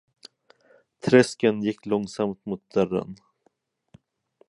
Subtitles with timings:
[1.05, 3.15] Träsken gick långsamt mot dörren.